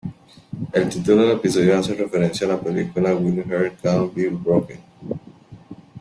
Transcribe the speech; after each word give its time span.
El 0.73 0.89
título 0.89 1.21
del 1.27 1.33
episodio 1.37 1.77
hace 1.77 1.93
referencia 1.93 2.47
a 2.47 2.53
la 2.55 2.59
película 2.59 3.13
"Wild 3.13 3.45
Hearts 3.47 3.79
Can't 3.83 4.15
Be 4.15 4.29
Broken". 4.29 4.79